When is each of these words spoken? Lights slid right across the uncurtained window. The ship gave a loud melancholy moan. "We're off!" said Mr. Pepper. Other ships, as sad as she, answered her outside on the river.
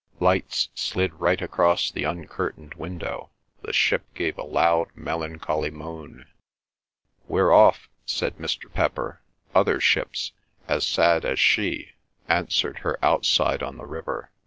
Lights 0.19 0.69
slid 0.73 1.13
right 1.13 1.39
across 1.43 1.91
the 1.91 2.05
uncurtained 2.07 2.73
window. 2.73 3.29
The 3.61 3.71
ship 3.71 4.01
gave 4.15 4.35
a 4.35 4.41
loud 4.43 4.87
melancholy 4.95 5.69
moan. 5.69 6.25
"We're 7.27 7.53
off!" 7.53 7.87
said 8.03 8.37
Mr. 8.37 8.63
Pepper. 8.73 9.21
Other 9.53 9.79
ships, 9.79 10.31
as 10.67 10.87
sad 10.87 11.23
as 11.23 11.39
she, 11.39 11.91
answered 12.27 12.79
her 12.79 12.97
outside 13.05 13.61
on 13.61 13.77
the 13.77 13.85
river. 13.85 14.31